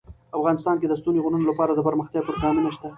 [0.37, 2.87] افغانستان کې د ستوني غرونه لپاره دپرمختیا پروګرامونه شته.